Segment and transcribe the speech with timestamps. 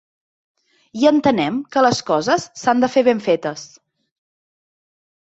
[1.01, 3.67] I entenem que les coses s’han de fer ben fetes.